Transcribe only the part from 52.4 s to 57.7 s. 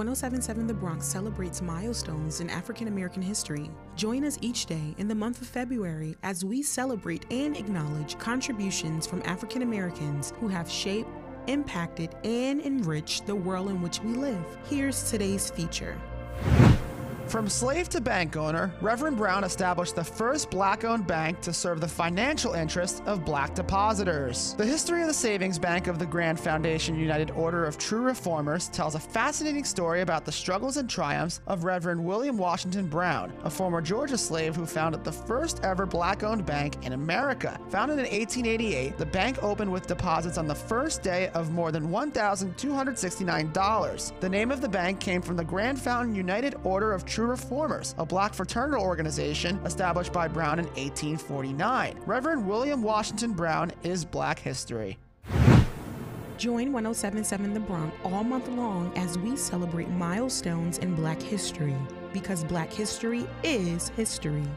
William Washington Brown is Black History. Join 1077 The